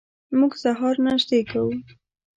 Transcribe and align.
موږ 0.39 0.53
سهار 0.63 0.95
ناشتې 1.05 1.39
کوو. 1.51 1.71